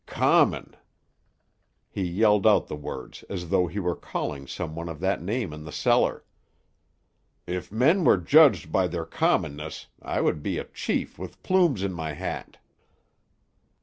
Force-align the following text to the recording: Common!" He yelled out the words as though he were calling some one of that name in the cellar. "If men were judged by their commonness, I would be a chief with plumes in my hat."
Common!" 0.07 0.75
He 1.91 2.01
yelled 2.01 2.47
out 2.47 2.65
the 2.65 2.75
words 2.75 3.21
as 3.29 3.49
though 3.49 3.67
he 3.67 3.77
were 3.77 3.95
calling 3.95 4.47
some 4.47 4.73
one 4.73 4.89
of 4.89 4.99
that 4.99 5.21
name 5.21 5.53
in 5.53 5.63
the 5.63 5.71
cellar. 5.71 6.25
"If 7.45 7.71
men 7.71 8.03
were 8.03 8.17
judged 8.17 8.71
by 8.71 8.87
their 8.87 9.05
commonness, 9.05 9.89
I 10.01 10.21
would 10.21 10.41
be 10.41 10.57
a 10.57 10.63
chief 10.63 11.19
with 11.19 11.43
plumes 11.43 11.83
in 11.83 11.93
my 11.93 12.13
hat." 12.13 12.57